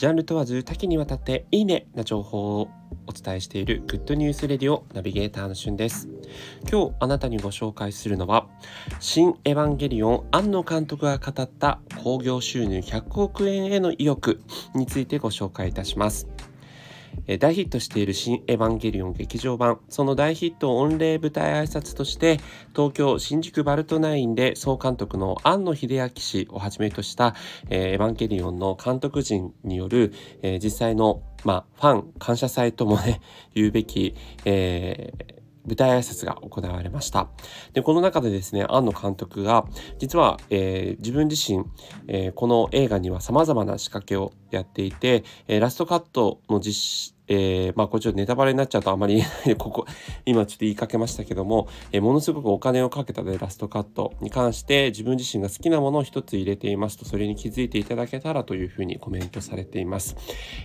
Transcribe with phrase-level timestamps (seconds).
[0.00, 2.70] ジャンル問わず多岐にわたっていいねな情報を
[3.06, 6.08] お伝えしているグッドニュースレディオナビゲーターのしゅんです。
[6.72, 8.46] 今日あなたにご紹介するのは
[8.98, 14.40] 新エヴァンゲリオン庵野監督が語った興行収入100億円への意欲
[14.74, 16.26] についてご紹介いたします。
[17.38, 22.38] 大ヒットしている新エヴァンゲリオン劇場版、その大ヒット御礼舞台挨拶として、
[22.74, 27.34] 東京新宿バルトナインで総監督の庵野秀明氏をはじめとした、
[27.68, 33.20] え、エヴァンゲリオンの監督陣による、え、実際の、まあ、ファン感謝祭ともね、
[33.54, 37.28] 言うべき、えー舞台挨拶が行われました。
[37.72, 39.66] で、この中でですね、庵野監督が、
[39.98, 41.64] 実は、えー、自分自身、
[42.08, 49.22] えー、この映画にはさまざまな仕掛けをやっていて、えー、ラストカットの実えー、まあこれちょっとネタバレになっちゃうとあまり、
[49.56, 49.86] ここ、
[50.26, 60.16] 今ちょっと言いかけましたけども、えー、ものすごくお金をかけたでラストカットに関して自分自身が好きなものを一つ入れていますと、それに気づいていただけたらというふうにコメントされています。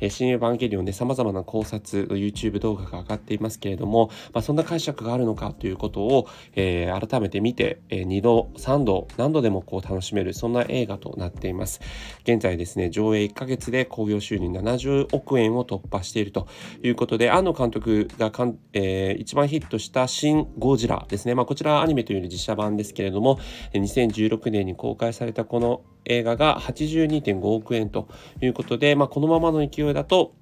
[0.00, 11.80] えー、新エヴァンゲリオンで様々な考察の YouTube 動画が上がっていますけれども、まあそんな解釈があるのかということを、えー、改めて見て、えー、2度、3度、何度でもこう楽しめる、そんな映画となっています。
[12.24, 16.47] 現在ですね、上映1ヶ月で興行収入70億円を突破していると
[16.82, 21.34] いうことで、庵野監督がかん、えー、一番ヒットした新ゴジラですね。
[21.34, 23.38] まあ、こちらアニメというより実写版ですけれども、
[23.72, 28.08] 2016年に公開されたこの映画が82.5億円と
[28.40, 30.34] いうことで、まあ、このままの勢いだと、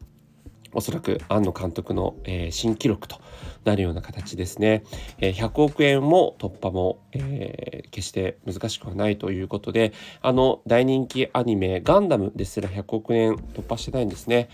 [0.76, 3.18] おそらく庵野監督の、えー、新記録と
[3.64, 4.84] なるような形ですね。
[5.18, 14.50] えー、100億円も突破も、えー、決して難しくはないということで、あの大人気アニメガンダムですら100億円突破してないんですね。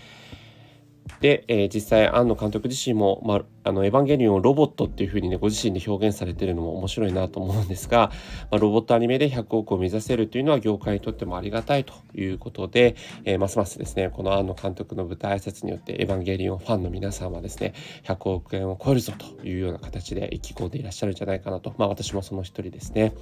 [1.21, 8.11] で、えー、実際庵野監督自身も、まあ、あのエヴァンゲリオンをロボットっていう風にねご自身で表現されてるのも面白いなと思うんですが、
[8.51, 17.73] まあ、ロボットアニメで100億を目指せるというのは業界にとってもありがたいということで、えー、ますますですねこの庵野監督の舞台挨拶によってエヴァンゲリオンファンの皆さんはですね
[18.03, 23.13] 100億円を超えるぞというような形で意気込んでいらっしゃるんじゃないかなとまあ私もその一人ですね。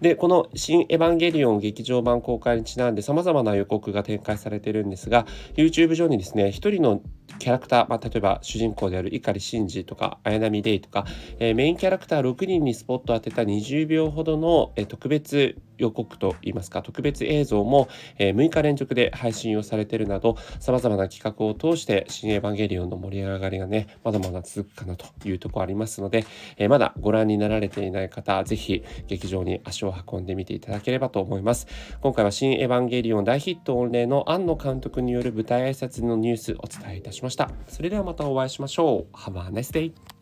[0.00, 5.26] でこの「新エヴァンゲリオン劇場版公開にちなんで様々な予告が展開されてるんですが
[5.56, 7.00] YouTube 上にですね一人の
[7.38, 11.04] キャラクター、まあ、例えば主人公である碇シンジとか綾波レイとか、
[11.38, 26.24] えー、メインキャラクター6人にスポットを当てた20秒ほどの、えー、特別予告といいますか特別映像も、え、6日連続で配信をされているなど様々な企画を通して新エヴァンゲリオンの盛り上がりがねまだまだ続くかなというところありますので、
[26.56, 31.66] え、まだご覧になられていない方ぜひ劇場に足を運んでみていただければと思います。
[32.00, 37.50] 今回は新エヴァンゲリオン大ヒット御礼の庵野監督による舞台挨拶のニュースお伝えいたしました。
[37.68, 39.16] それではまたお会いしましょう。
[39.16, 40.13] Have a nice day